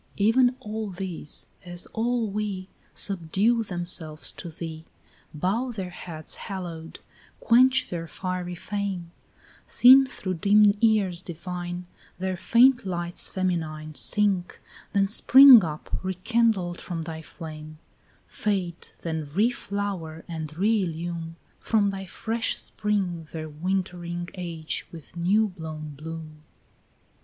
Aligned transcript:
16 0.17 0.27
Even 0.27 0.55
all 0.59 0.89
these 0.89 1.45
as 1.63 1.85
all 1.93 2.27
we 2.27 2.67
Subdue 2.95 3.61
themselves 3.61 4.31
to 4.31 4.49
thee, 4.49 4.83
Bow 5.31 5.71
their 5.71 5.91
heads 5.91 6.35
haloed, 6.47 6.97
quench 7.39 7.87
their 7.87 8.07
fiery 8.07 8.55
fame; 8.55 9.11
Seen 9.67 10.07
through 10.07 10.33
dim 10.33 10.73
years 10.81 11.21
divine, 11.21 11.85
Their 12.17 12.35
faint 12.35 12.83
lights 12.83 13.29
feminine 13.29 13.93
Sink, 13.93 14.59
then 14.91 15.07
spring 15.07 15.63
up 15.63 15.95
rekindled 16.01 16.81
from 16.81 17.03
thy 17.03 17.21
flame; 17.21 17.77
Fade, 18.25 18.87
then 19.03 19.23
reflower 19.23 20.23
and 20.27 20.49
reillume 20.57 21.35
From 21.59 21.89
thy 21.89 22.07
fresh 22.07 22.57
spring 22.57 23.27
their 23.31 23.47
wintering 23.49 24.29
age 24.33 24.83
with 24.91 25.15
new 25.15 25.49
blown 25.49 25.89
bloom. 25.93 26.41